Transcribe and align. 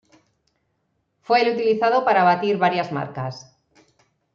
Fue 1.21 1.43
el 1.43 1.53
utilizado 1.53 2.03
para 2.03 2.23
batir 2.23 2.57
varias 2.57 2.91
marcas. 2.91 3.55